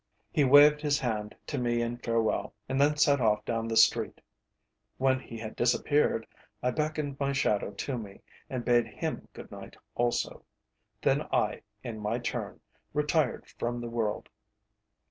[0.31, 4.19] He waved his hand to me in farewell, and then set off down the street.
[4.97, 6.25] When he had disappeared,
[6.63, 10.43] I beckoned my shadow to me, and bade him good night also.
[11.03, 12.61] Then I, in my turn,
[12.95, 14.27] retired from the world.